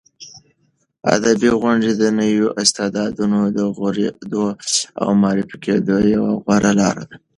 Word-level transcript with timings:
ادبي 1.15 1.49
غونډې 1.61 1.91
د 2.01 2.03
نویو 2.19 2.47
استعدادونو 2.63 3.39
د 3.57 3.59
غوړېدو 3.75 4.45
او 5.01 5.09
معرفي 5.21 5.57
کېدو 5.65 5.95
یوه 6.13 6.31
غوره 6.43 6.71
لاره 6.79 7.03
ده. 7.09 7.17